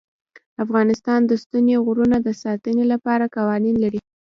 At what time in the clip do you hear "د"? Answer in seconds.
1.25-1.31, 2.21-2.29